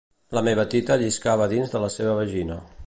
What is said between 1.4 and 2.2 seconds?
a dins de la seva